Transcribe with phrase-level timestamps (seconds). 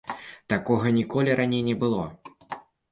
[0.53, 2.03] Такога ніколі раней не было.